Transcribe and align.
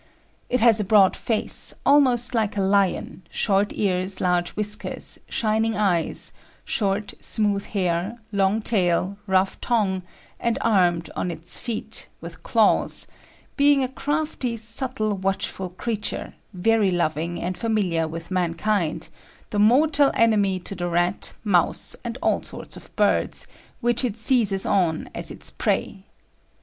It 0.49 0.61
has 0.61 0.79
a 0.79 0.83
broad 0.83 1.15
Face, 1.15 1.75
almost 1.85 2.33
like 2.33 2.57
a 2.57 2.61
Lyon, 2.63 3.21
short 3.29 3.71
Ears, 3.71 4.19
large 4.19 4.49
Whiskers, 4.55 5.19
shining 5.29 5.75
Eyes, 5.75 6.33
short, 6.65 7.13
smooth 7.19 7.65
Hair, 7.67 8.17
long 8.31 8.63
Tail, 8.63 9.17
rough 9.27 9.61
Tongue, 9.61 10.01
and 10.39 10.57
armed 10.61 11.11
on 11.15 11.29
its 11.29 11.59
Feet, 11.59 12.07
with 12.19 12.41
Claws, 12.41 13.05
being 13.55 13.83
a 13.83 13.87
crafty, 13.87 14.57
subtle, 14.57 15.15
watchful 15.17 15.69
Creature, 15.69 16.33
very 16.51 16.89
loving 16.89 17.39
and 17.39 17.55
familiar 17.55 18.07
with 18.07 18.31
Man 18.31 18.55
kind, 18.55 19.07
the 19.51 19.59
mortal 19.59 20.09
enemy 20.15 20.57
to 20.61 20.73
the 20.73 20.87
Rat, 20.89 21.33
Mouse, 21.43 21.95
and 22.03 22.17
all 22.23 22.41
sorts 22.41 22.75
of 22.75 22.89
Birds, 22.95 23.45
which 23.81 24.03
it 24.03 24.17
seizes 24.17 24.65
on 24.65 25.11
as 25.13 25.29
its 25.29 25.51
prey. 25.51 26.05